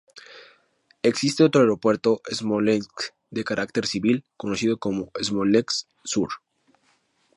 Existe 1.03 1.43
otro 1.43 1.61
aeropuerto 1.61 2.21
en 2.27 2.33
Smolensk, 2.35 3.01
de 3.29 3.43
carácter 3.43 3.85
civil, 3.85 4.25
conocido 4.35 4.79
como 4.79 5.11
"Smolensk 5.21 5.87
Sur". 6.03 6.29